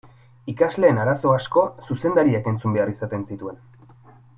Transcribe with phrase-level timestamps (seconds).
[0.53, 3.65] Ikasleen arazo asko zuzendariak entzun behar izaten zituen.